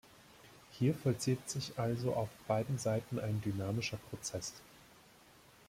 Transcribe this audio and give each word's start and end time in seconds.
Hier 0.71 0.95
vollzieht 0.95 1.47
sich 1.47 1.77
also 1.77 2.15
auf 2.15 2.29
beiden 2.47 2.79
Seiten 2.79 3.19
ein 3.19 3.39
dynamischer 3.39 3.97
Prozess. 4.09 4.53